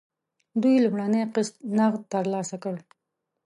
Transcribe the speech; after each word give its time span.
دوی 0.61 0.75
لومړنی 0.85 1.23
قسط 1.33 1.55
نغد 1.77 2.01
ترلاسه 2.13 2.55
کړ. 2.63 2.75